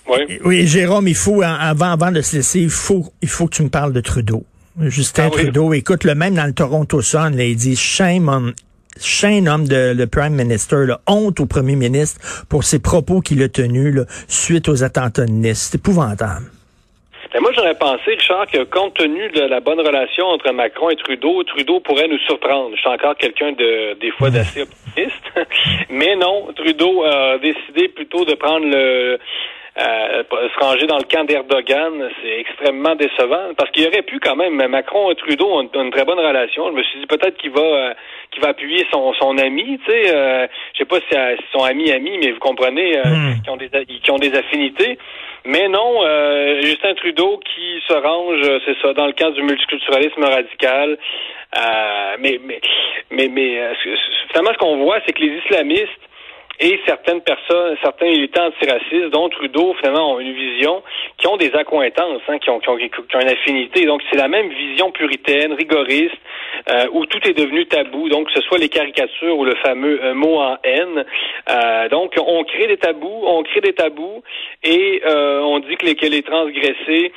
oui. 0.07 0.67
Jérôme, 0.67 1.07
il 1.07 1.15
faut, 1.15 1.41
avant, 1.41 1.91
avant 1.91 2.11
de 2.11 2.21
se 2.21 2.37
laisser, 2.37 2.59
il 2.59 2.69
faut, 2.69 3.05
il 3.21 3.29
faut 3.29 3.47
que 3.47 3.55
tu 3.55 3.63
me 3.63 3.69
parles 3.69 3.93
de 3.93 4.01
Trudeau. 4.01 4.43
Justin 4.79 5.27
ah 5.27 5.29
Trudeau, 5.29 5.73
écoute, 5.73 6.03
le 6.05 6.15
même 6.15 6.35
dans 6.35 6.45
le 6.45 6.53
Toronto 6.53 7.01
Sun, 7.01 7.35
là, 7.35 7.43
il 7.43 7.55
dit 7.55 7.75
shame 7.75 8.29
on 8.29 8.53
Shame 8.99 9.47
homme 9.47 9.67
de 9.67 9.93
le 9.95 10.05
Prime 10.05 10.35
Minister, 10.35 10.85
honte 11.07 11.39
au 11.39 11.45
Premier 11.45 11.75
ministre 11.75 12.45
pour 12.49 12.65
ses 12.65 12.81
propos 12.81 13.21
qu'il 13.21 13.41
a 13.41 13.47
tenus 13.47 14.01
suite 14.27 14.67
aux 14.67 14.83
attentats 14.83 15.25
de 15.25 15.31
Nice. 15.31 15.69
C'est 15.71 15.77
épouvantable. 15.77 16.51
Ben 17.33 17.39
moi, 17.39 17.51
j'aurais 17.55 17.75
pensé, 17.75 18.11
Richard, 18.11 18.45
que 18.47 18.63
compte 18.65 18.95
tenu 18.95 19.29
de 19.29 19.41
la 19.41 19.61
bonne 19.61 19.79
relation 19.79 20.25
entre 20.25 20.51
Macron 20.51 20.89
et 20.89 20.97
Trudeau, 20.97 21.41
Trudeau 21.43 21.79
pourrait 21.79 22.09
nous 22.09 22.17
surprendre. 22.27 22.75
Je 22.75 22.81
suis 22.81 22.89
encore 22.89 23.15
quelqu'un 23.15 23.53
de 23.53 23.97
des 24.01 24.11
fois 24.11 24.29
d'assez 24.29 24.63
optimiste. 24.63 25.23
Mais 25.89 26.17
non, 26.17 26.49
Trudeau 26.53 27.03
a 27.05 27.37
décidé 27.37 27.87
plutôt 27.87 28.25
de 28.25 28.33
prendre 28.33 28.65
le 28.65 29.17
euh, 29.77 30.23
se 30.29 30.59
ranger 30.59 30.85
dans 30.85 30.97
le 30.97 31.03
camp 31.03 31.23
d'Erdogan, 31.23 32.09
c'est 32.21 32.39
extrêmement 32.39 32.95
décevant 32.95 33.53
parce 33.55 33.71
qu'il 33.71 33.87
aurait 33.87 34.01
pu 34.01 34.19
quand 34.19 34.35
même. 34.35 34.55
Macron 34.67 35.11
et 35.11 35.15
Trudeau 35.15 35.47
ont 35.47 35.61
une 35.73 35.91
très 35.91 36.03
bonne 36.03 36.19
relation. 36.19 36.67
Je 36.67 36.75
me 36.75 36.83
suis 36.83 36.99
dit 36.99 37.05
peut-être 37.05 37.37
qu'il 37.37 37.51
va 37.51 37.61
euh, 37.61 37.93
qu'il 38.31 38.41
va 38.41 38.49
appuyer 38.49 38.85
son, 38.91 39.13
son 39.13 39.37
ami. 39.37 39.79
Tu 39.85 39.91
sais, 39.91 40.13
euh, 40.13 40.45
je 40.73 40.79
sais 40.79 40.85
pas 40.85 40.97
si 40.97 41.05
c'est 41.09 41.37
son 41.53 41.63
ami 41.63 41.89
ami, 41.89 42.17
mais 42.17 42.31
vous 42.31 42.39
comprenez, 42.39 42.97
euh, 42.97 43.03
hmm. 43.03 43.41
qui 43.43 43.49
ont 43.49 43.55
des 43.55 43.69
qui 43.69 44.11
ont 44.11 44.17
des 44.17 44.35
affinités. 44.35 44.97
Mais 45.45 45.69
non, 45.69 46.03
euh, 46.03 46.59
Justin 46.61 46.93
Trudeau 46.95 47.39
qui 47.39 47.81
se 47.87 47.93
range, 47.93 48.41
c'est 48.65 48.77
ça, 48.81 48.93
dans 48.93 49.07
le 49.07 49.13
cadre 49.13 49.35
du 49.35 49.43
multiculturalisme 49.43 50.23
radical. 50.23 50.97
Euh, 51.57 52.15
mais 52.19 52.41
mais 52.45 52.59
mais, 53.09 53.29
mais 53.29 53.73
finalement, 54.29 54.51
ce 54.53 54.57
qu'on 54.57 54.77
voit, 54.83 54.99
c'est 55.05 55.13
que 55.13 55.21
les 55.21 55.39
islamistes 55.45 56.10
et 56.61 56.79
certaines 56.85 57.21
personnes, 57.21 57.75
certains 57.81 58.05
militants 58.05 58.45
antiracistes, 58.45 59.09
dont 59.11 59.29
Trudeau, 59.29 59.73
finalement, 59.79 60.13
ont 60.13 60.19
une 60.19 60.33
vision, 60.33 60.83
qui 61.17 61.27
ont 61.27 61.37
des 61.37 61.51
accointances, 61.55 62.21
hein, 62.27 62.37
qui, 62.37 62.49
ont, 62.51 62.61
une 62.77 63.29
affinité. 63.29 63.85
Donc, 63.85 64.01
c'est 64.11 64.17
la 64.17 64.27
même 64.27 64.49
vision 64.49 64.91
puritaine, 64.91 65.53
rigoriste, 65.53 66.15
euh, 66.69 66.85
où 66.91 67.07
tout 67.07 67.19
est 67.27 67.33
devenu 67.33 67.65
tabou, 67.65 68.09
donc 68.09 68.27
que 68.27 68.33
ce 68.33 68.41
soit 68.41 68.59
les 68.59 68.69
caricatures 68.69 69.35
ou 69.35 69.43
le 69.43 69.55
fameux 69.55 69.99
euh, 70.03 70.13
mot 70.13 70.37
en 70.37 70.57
haine. 70.63 71.03
Euh, 71.49 71.89
donc, 71.89 72.13
on 72.23 72.43
crée 72.43 72.67
des 72.67 72.77
tabous, 72.77 73.23
on 73.25 73.41
crée 73.41 73.61
des 73.61 73.73
tabous, 73.73 74.21
et 74.63 75.01
on 75.05 75.59
dit 75.59 75.75
que 75.77 75.85
les, 75.87 75.95
que 75.95 76.05
les 76.05 76.21
transgressés, 76.21 77.11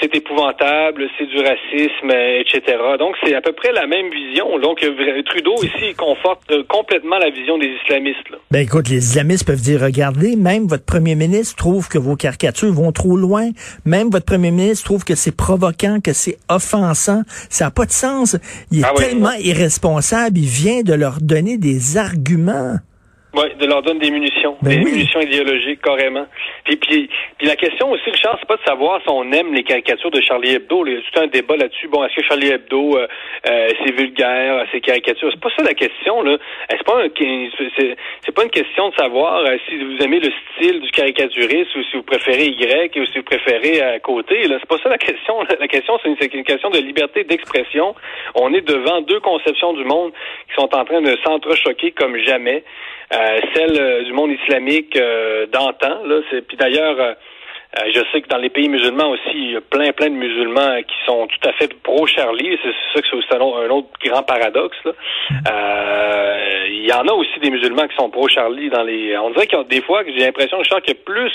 c'est 0.00 0.14
épouvantable, 0.16 1.08
c'est 1.18 1.26
du 1.26 1.38
racisme, 1.38 2.10
etc. 2.10 2.78
Donc, 2.98 3.16
c'est 3.22 3.34
à 3.34 3.42
peu 3.42 3.52
près 3.52 3.72
la 3.72 3.86
même 3.86 4.10
vision. 4.10 4.58
Donc, 4.58 4.80
Trudeau 5.26 5.54
ici 5.62 5.94
conforte 5.94 6.62
complètement 6.68 7.18
la 7.18 7.28
vision 7.28 7.58
des 7.58 7.68
islamistes. 7.82 8.30
Là. 8.30 8.38
Ben 8.50 8.66
les 8.86 8.98
islamistes 8.98 9.44
peuvent 9.44 9.60
dire, 9.60 9.80
regardez, 9.80 10.36
même 10.36 10.66
votre 10.66 10.84
premier 10.84 11.14
ministre 11.14 11.56
trouve 11.56 11.88
que 11.88 11.98
vos 11.98 12.16
caricatures 12.16 12.72
vont 12.72 12.92
trop 12.92 13.16
loin. 13.16 13.50
Même 13.84 14.10
votre 14.10 14.26
premier 14.26 14.50
ministre 14.50 14.84
trouve 14.84 15.04
que 15.04 15.14
c'est 15.14 15.32
provoquant, 15.32 16.00
que 16.00 16.12
c'est 16.12 16.38
offensant. 16.48 17.22
Ça 17.50 17.66
n'a 17.66 17.70
pas 17.70 17.86
de 17.86 17.92
sens. 17.92 18.36
Il 18.70 18.80
est 18.80 18.84
ah 18.84 18.92
tellement 18.96 19.32
irresponsable, 19.32 20.38
il 20.38 20.46
vient 20.46 20.82
de 20.82 20.94
leur 20.94 21.20
donner 21.20 21.58
des 21.58 21.96
arguments. 21.96 22.78
Oui, 23.38 23.54
de 23.54 23.66
leur 23.66 23.82
donner 23.82 24.00
des 24.00 24.10
munitions, 24.10 24.56
ben 24.62 24.70
des 24.70 24.84
munitions 24.84 25.20
idéologiques 25.20 25.80
carrément. 25.80 26.26
Et 26.68 26.74
puis, 26.74 27.08
puis 27.38 27.46
la 27.46 27.54
question 27.54 27.88
aussi, 27.92 28.10
Richard, 28.10 28.36
c'est 28.40 28.48
pas 28.48 28.56
de 28.56 28.64
savoir 28.64 29.00
si 29.00 29.08
on 29.08 29.30
aime 29.30 29.54
les 29.54 29.62
caricatures 29.62 30.10
de 30.10 30.20
Charlie 30.20 30.54
Hebdo. 30.54 30.84
Il 30.84 30.94
y 30.94 30.96
a 30.96 31.00
tout 31.00 31.20
un 31.20 31.28
débat 31.28 31.56
là-dessus. 31.56 31.86
Bon, 31.86 32.04
est-ce 32.04 32.16
que 32.16 32.22
Charlie 32.22 32.48
Hebdo, 32.48 32.96
euh, 32.96 33.06
euh, 33.48 33.68
c'est 33.84 33.92
vulgaire, 33.92 34.66
c'est 34.72 34.80
caricatures? 34.80 35.30
C'est 35.32 35.40
pas 35.40 35.50
ça 35.56 35.62
la 35.62 35.74
question 35.74 36.22
là. 36.22 36.36
C'est 36.68 36.82
pas 36.84 37.04
c'est 38.24 38.34
pas 38.34 38.42
une 38.42 38.50
question 38.50 38.88
de 38.88 38.94
savoir 38.96 39.44
euh, 39.44 39.56
si 39.68 39.76
vous 39.76 39.98
aimez 40.02 40.18
le 40.18 40.32
style 40.56 40.80
du 40.80 40.90
caricaturiste 40.90 41.76
ou 41.76 41.82
si 41.84 41.96
vous 41.96 42.02
préférez 42.02 42.46
Y 42.46 42.98
ou 42.98 43.06
si 43.06 43.18
vous 43.18 43.24
préférez 43.24 43.80
à 43.80 44.00
côté. 44.00 44.48
Là, 44.48 44.56
c'est 44.58 44.68
pas 44.68 44.82
ça 44.82 44.88
la 44.88 44.98
question. 44.98 45.34
La 45.60 45.68
question, 45.68 45.96
c'est 46.02 46.08
une, 46.08 46.38
une, 46.40 46.44
question 46.44 46.70
de 46.70 46.78
liberté 46.78 47.22
d'expression. 47.22 47.94
On 48.34 48.52
est 48.52 48.66
devant 48.66 49.00
deux 49.02 49.20
conceptions 49.20 49.74
du 49.74 49.84
monde 49.84 50.12
qui 50.48 50.54
sont 50.54 50.74
en 50.74 50.84
train 50.84 51.02
de 51.02 51.16
s'entrechoquer 51.24 51.92
comme 51.92 52.16
jamais. 52.18 52.64
Euh, 53.10 53.27
celle 53.54 53.80
euh, 53.80 54.02
du 54.04 54.12
monde 54.12 54.30
islamique 54.30 54.96
euh, 54.96 55.46
d'antan. 55.46 56.02
Là, 56.04 56.20
c'est 56.30 56.46
puis 56.46 56.56
d'ailleurs. 56.56 57.16
je 57.94 58.00
sais 58.10 58.22
que 58.22 58.28
dans 58.28 58.38
les 58.38 58.48
pays 58.48 58.68
musulmans 58.68 59.10
aussi, 59.10 59.34
il 59.34 59.52
y 59.52 59.56
a 59.56 59.60
plein, 59.60 59.92
plein 59.92 60.08
de 60.08 60.14
musulmans 60.14 60.82
qui 60.82 60.96
sont 61.04 61.26
tout 61.26 61.48
à 61.48 61.52
fait 61.52 61.68
pro-Charlie. 61.82 62.58
C'est 62.62 62.72
ça 62.94 63.02
que 63.02 63.08
c'est 63.28 63.36
un, 63.36 63.70
autre 63.70 63.88
grand 64.04 64.22
paradoxe. 64.22 64.78
Là. 64.84 64.92
il 66.66 66.86
y 66.86 66.92
en 66.92 67.06
a 67.06 67.12
aussi 67.12 67.38
des 67.40 67.50
musulmans 67.50 67.86
qui 67.86 67.96
sont 67.96 68.10
pro-Charlie 68.10 68.70
dans 68.70 68.82
les. 68.82 69.16
On 69.18 69.30
dirait 69.30 69.46
qu'il 69.46 69.58
y 69.58 69.60
a 69.60 69.64
des 69.64 69.82
fois 69.82 70.02
que 70.02 70.10
j'ai 70.12 70.24
l'impression, 70.24 70.58
Richard, 70.58 70.80
qu'il 70.80 70.94
y 70.94 70.98
a 70.98 71.04
plus 71.04 71.32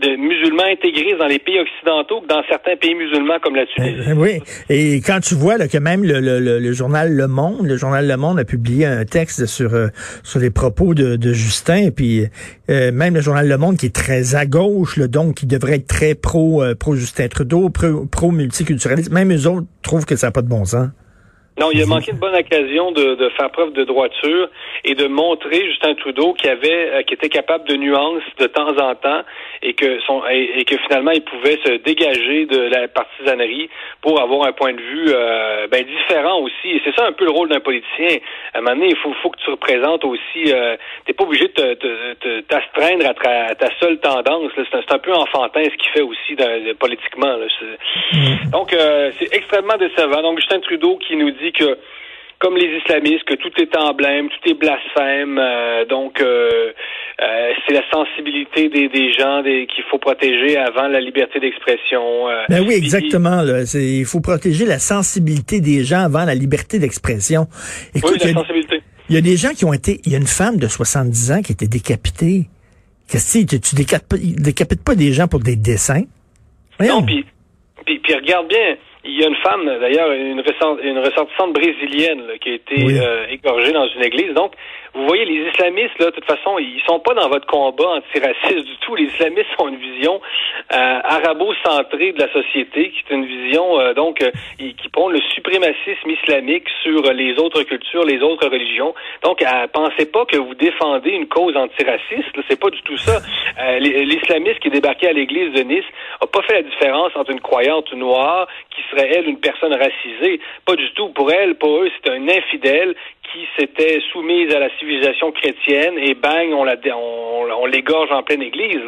de 0.00 0.16
musulmans 0.16 0.64
intégrés 0.64 1.16
dans 1.18 1.26
les 1.26 1.38
pays 1.38 1.60
occidentaux 1.60 2.22
que 2.22 2.26
dans 2.26 2.42
certains 2.48 2.76
pays 2.76 2.94
musulmans 2.94 3.38
comme 3.42 3.56
la 3.56 3.66
Tunisie. 3.66 4.08
Eh, 4.08 4.12
oui, 4.14 4.40
et 4.70 4.96
quand 5.02 5.20
tu 5.20 5.34
vois 5.34 5.58
là, 5.58 5.68
que 5.68 5.76
même 5.76 6.02
le, 6.02 6.20
le, 6.20 6.58
le, 6.58 6.72
journal 6.72 7.12
Le 7.12 7.28
Monde, 7.28 7.66
le 7.66 7.76
journal 7.76 8.08
Le 8.08 8.16
Monde 8.16 8.38
a 8.38 8.44
publié 8.44 8.86
un 8.86 9.04
texte 9.04 9.44
sur 9.44 9.74
euh, 9.74 9.88
sur 10.22 10.40
les 10.40 10.50
propos 10.50 10.94
de, 10.94 11.16
de 11.16 11.32
Justin, 11.34 11.76
et 11.76 11.90
puis 11.90 12.26
euh, 12.70 12.90
même 12.90 13.14
le 13.14 13.20
journal 13.20 13.46
Le 13.46 13.58
Monde 13.58 13.76
qui 13.76 13.86
est 13.86 13.94
très 13.94 14.34
à 14.34 14.46
gauche, 14.46 14.96
là, 14.96 15.08
donc 15.08 15.34
qui 15.34 15.46
devrait 15.46 15.74
être 15.74 15.88
très 15.88 16.14
pro 16.14 16.62
euh, 16.62 16.74
pro 16.74 16.96
Justin 16.96 17.28
Trudeau, 17.28 17.68
pro, 17.68 18.06
pro 18.06 18.30
multiculturalisme, 18.30 19.12
même 19.12 19.32
eux 19.32 19.46
autres 19.46 19.66
trouvent 19.82 20.06
que 20.06 20.16
ça 20.16 20.28
n'a 20.28 20.30
pas 20.30 20.42
de 20.42 20.48
bon 20.48 20.64
sens. 20.64 20.88
Non, 21.58 21.70
il 21.70 21.82
a 21.82 21.86
manqué 21.86 22.12
une 22.12 22.18
bonne 22.18 22.34
occasion 22.34 22.92
de, 22.92 23.14
de, 23.14 23.28
faire 23.30 23.50
preuve 23.50 23.72
de 23.72 23.84
droiture 23.84 24.48
et 24.84 24.94
de 24.94 25.06
montrer 25.06 25.66
Justin 25.66 25.94
Trudeau 25.94 26.32
qui 26.32 26.48
avait, 26.48 26.90
euh, 26.90 27.02
qui 27.02 27.12
était 27.12 27.28
capable 27.28 27.68
de 27.68 27.76
nuances 27.76 28.22
de 28.38 28.46
temps 28.46 28.74
en 28.78 28.94
temps 28.94 29.22
et 29.60 29.74
que 29.74 30.00
son 30.00 30.22
et, 30.30 30.64
que 30.64 30.76
finalement 30.78 31.10
il 31.10 31.22
pouvait 31.22 31.58
se 31.64 31.76
dégager 31.82 32.46
de 32.46 32.58
la 32.58 32.88
partisanerie 32.88 33.68
pour 34.00 34.20
avoir 34.20 34.46
un 34.46 34.52
point 34.52 34.72
de 34.72 34.80
vue 34.80 35.06
euh, 35.08 35.66
ben, 35.68 35.84
différent 35.84 36.40
aussi. 36.40 36.68
Et 36.68 36.80
c'est 36.84 36.94
ça 36.96 37.06
un 37.06 37.12
peu 37.12 37.24
le 37.26 37.30
rôle 37.30 37.50
d'un 37.50 37.60
politicien. 37.60 38.18
À 38.54 38.58
un 38.58 38.60
moment 38.62 38.76
donné, 38.76 38.88
il 38.90 38.96
faut, 38.96 39.12
faut 39.22 39.30
que 39.30 39.38
tu 39.44 39.50
représentes 39.50 40.04
aussi. 40.04 40.52
Euh, 40.52 40.76
T'es 41.04 41.12
pas 41.12 41.24
obligé 41.24 41.48
de 41.48 42.40
t'astreindre 42.42 43.06
à, 43.06 43.54
ta 43.54 43.68
seule 43.78 43.98
tendance. 43.98 44.52
C'est 44.54 44.92
un, 44.92 44.98
peu 44.98 45.12
enfantin 45.12 45.64
ce 45.64 45.76
qu'il 45.76 45.90
fait 45.92 46.00
aussi 46.00 46.34
dans, 46.36 46.74
politiquement. 46.78 47.36
Là. 47.36 47.46
Mm. 48.12 48.50
Donc 48.50 48.72
euh, 48.72 49.10
c'est 49.18 49.34
extrêmement 49.34 49.76
décevant. 49.76 50.22
Donc 50.22 50.38
Justin 50.38 50.60
Trudeau 50.60 50.96
qui 50.96 51.16
nous 51.16 51.30
dit 51.30 51.41
dit 51.42 51.52
que 51.52 51.78
comme 52.42 52.56
les 52.56 52.76
islamistes, 52.78 53.22
que 53.24 53.34
tout 53.34 53.52
est 53.56 53.76
emblème, 53.76 54.28
tout 54.28 54.50
est 54.50 54.54
blasphème. 54.54 55.38
Euh, 55.38 55.84
donc, 55.84 56.20
euh, 56.20 56.72
euh, 57.22 57.52
c'est 57.64 57.72
la 57.72 57.88
sensibilité 57.88 58.68
des, 58.68 58.88
des 58.88 59.12
gens 59.12 59.42
qu'il 59.44 59.84
faut 59.88 59.98
protéger 59.98 60.56
avant 60.56 60.88
la 60.88 61.00
liberté 61.00 61.38
d'expression. 61.38 62.26
ben 62.48 62.64
oui, 62.66 62.74
exactement. 62.74 63.42
il 63.74 64.04
faut 64.04 64.20
protéger 64.20 64.66
la 64.66 64.80
sensibilité 64.80 65.60
des 65.60 65.84
gens 65.84 66.00
avant 66.00 66.24
la 66.24 66.34
liberté 66.34 66.80
d'expression. 66.80 67.46
oui, 67.94 68.18
la 68.20 68.32
sensibilité. 68.32 68.82
Il 69.08 69.14
y 69.14 69.18
a 69.18 69.20
des 69.20 69.36
gens 69.36 69.50
qui 69.50 69.64
ont 69.64 69.72
été... 69.72 70.00
Il 70.04 70.10
y 70.12 70.16
a 70.16 70.18
une 70.18 70.26
femme 70.26 70.56
de 70.56 70.66
70 70.66 71.32
ans 71.32 71.42
qui 71.42 71.52
a 71.52 71.54
été 71.54 71.68
décapitée. 71.68 72.48
Qu'est-ce 73.08 73.38
que 73.38 73.56
tu, 73.56 73.60
tu 73.60 73.76
décapites, 73.76 74.84
pas 74.84 74.94
des 74.96 75.12
gens 75.12 75.28
pour 75.28 75.40
des 75.40 75.54
dessins? 75.54 76.02
Non, 76.80 77.02
puis, 77.04 77.24
puis 77.84 78.14
regarde 78.14 78.48
bien 78.48 78.76
il 79.04 79.20
y 79.20 79.24
a 79.24 79.28
une 79.28 79.36
femme, 79.36 79.64
d'ailleurs, 79.80 80.12
une, 80.12 80.42
une 80.82 80.98
ressortissante 80.98 81.52
brésilienne 81.52 82.22
qui 82.40 82.50
a 82.50 82.54
été 82.54 83.00
euh, 83.00 83.26
égorgée 83.30 83.72
dans 83.72 83.86
une 83.88 84.04
église. 84.04 84.32
Donc, 84.34 84.52
vous 84.94 85.06
voyez, 85.06 85.24
les 85.24 85.48
islamistes, 85.48 85.98
là, 85.98 86.06
de 86.06 86.10
toute 86.10 86.24
façon, 86.24 86.58
ils 86.58 86.80
sont 86.86 87.00
pas 87.00 87.14
dans 87.14 87.28
votre 87.28 87.46
combat 87.46 87.96
antiraciste 87.96 88.64
du 88.64 88.76
tout. 88.82 88.94
Les 88.94 89.04
islamistes 89.04 89.48
ont 89.58 89.68
une 89.68 89.76
vision 89.76 90.20
euh, 90.72 91.00
arabo-centrée 91.02 92.12
de 92.12 92.20
la 92.20 92.30
société, 92.32 92.90
qui 92.90 92.98
est 92.98 93.14
une 93.14 93.24
vision, 93.24 93.80
euh, 93.80 93.94
donc, 93.94 94.22
qui 94.58 94.88
prône 94.90 95.14
le 95.14 95.20
suprémacisme 95.34 96.10
islamique 96.10 96.68
sur 96.82 97.02
les 97.12 97.38
autres 97.38 97.62
cultures, 97.62 98.04
les 98.04 98.20
autres 98.20 98.48
religions. 98.48 98.94
Donc, 99.24 99.42
pensez 99.72 100.06
pas 100.06 100.26
que 100.26 100.36
vous 100.36 100.54
défendez 100.54 101.10
une 101.10 101.26
cause 101.26 101.56
antiraciste. 101.56 102.36
C'est 102.48 102.60
pas 102.60 102.70
du 102.70 102.82
tout 102.82 102.98
ça. 102.98 103.20
L'islamiste 103.78 104.60
qui 104.60 104.68
est 104.68 104.72
débarqué 104.72 105.08
à 105.08 105.12
l'église 105.12 105.52
de 105.54 105.62
Nice 105.62 105.84
a 106.20 106.26
pas 106.26 106.42
fait 106.42 106.54
la 106.54 106.62
différence 106.62 107.12
entre 107.16 107.30
une 107.30 107.40
croyante 107.40 107.92
noire 107.94 108.46
qui 108.74 108.82
serait, 108.92 109.10
elle, 109.14 109.28
une 109.28 109.40
personne 109.40 109.72
racisée. 109.72 110.40
Pas 110.64 110.76
du 110.76 110.90
tout. 110.92 111.08
Pour 111.10 111.32
elle, 111.32 111.56
pour 111.56 111.78
eux, 111.78 111.90
c'est 111.96 112.10
un 112.10 112.28
infidèle 112.28 112.94
qui 113.32 113.46
s'était 113.58 114.00
soumise 114.12 114.54
à 114.54 114.58
la 114.58 114.68
civilisation 114.78 115.32
chrétienne 115.32 115.98
et 115.98 116.14
bang, 116.14 116.52
on, 116.52 116.64
la, 116.64 116.76
on, 116.94 117.66
l'égorge 117.66 118.12
en 118.12 118.22
pleine 118.22 118.42
église. 118.42 118.82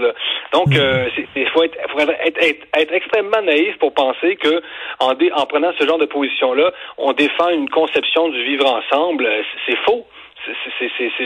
Donc, 0.53 0.67
il 0.71 0.79
mm. 0.79 0.83
euh, 0.83 1.47
faut, 1.53 1.63
être, 1.63 1.79
faut 1.91 2.01
être, 2.01 2.39
être, 2.75 2.93
extrêmement 2.93 3.43
naïf 3.43 3.77
pour 3.79 3.95
penser 3.95 4.37
que 4.37 4.63
en, 5.01 5.13
en 5.13 5.47
prenant 5.47 5.73
ce 5.79 5.87
genre 5.87 5.99
de 5.99 6.07
position-là, 6.07 6.73
on 6.99 7.13
défend 7.13 7.49
une 7.51 7.71
conception 7.71 8.29
du 8.29 8.45
vivre 8.45 8.67
ensemble. 8.67 9.29
C'est 9.67 9.79
faux 9.87 10.07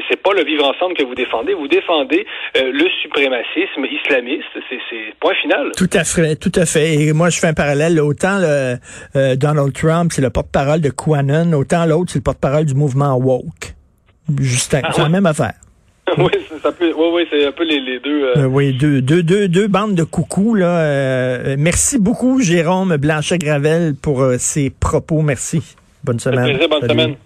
c'est 0.08 0.22
pas 0.22 0.32
le 0.32 0.44
vivre 0.44 0.64
ensemble 0.64 0.94
que 0.94 1.04
vous 1.04 1.14
défendez. 1.14 1.54
Vous 1.54 1.68
défendez 1.68 2.26
euh, 2.56 2.70
le 2.72 2.87
suprémacisme 3.02 3.84
islamiste. 3.84 4.48
C'est 4.68 5.14
point 5.20 5.34
final. 5.34 5.72
Tout 5.76 5.90
à 5.92 6.04
fait, 6.04 6.37
tout 6.37 6.52
à 6.54 6.66
fait. 6.66 6.94
Et 6.94 7.12
moi, 7.12 7.30
je 7.30 7.38
fais 7.38 7.48
un 7.48 7.54
parallèle. 7.54 8.00
Autant 8.00 8.38
le, 8.38 8.76
euh, 9.16 9.37
Donald 9.37 9.72
Trump, 9.72 10.12
c'est 10.12 10.22
le 10.22 10.30
porte-parole 10.30 10.80
de 10.80 10.90
QAnon, 10.90 11.52
autant 11.54 11.87
l'autre, 11.87 12.12
c'est 12.12 12.18
le 12.18 12.25
porte-parole 12.25 12.64
du 12.64 12.75
mouvement 12.75 13.16
woke. 13.16 13.75
Justin, 14.38 14.82
c'est 14.92 15.02
la 15.02 15.08
même 15.08 15.26
affaire. 15.26 15.54
oui, 16.16 16.30
c'est 17.30 17.46
un 17.46 17.52
peu 17.52 17.64
les, 17.64 18.00
deux. 18.00 18.32
Euh, 18.37 18.44
oui, 18.46 18.72
deux, 18.72 19.02
deux, 19.02 19.22
deux, 19.22 19.48
deux 19.48 19.68
bandes 19.68 19.94
de 19.94 20.04
coucou. 20.04 20.54
Là. 20.54 21.56
merci 21.56 21.98
beaucoup, 21.98 22.40
Jérôme 22.40 22.96
Blanchet-Gravel, 22.96 23.94
pour 24.00 24.25
ces 24.38 24.70
propos. 24.70 25.20
Merci. 25.22 25.62
Bonne 26.04 26.20
semaine. 26.20 26.58
bonne 26.70 26.88
semaine. 26.88 27.16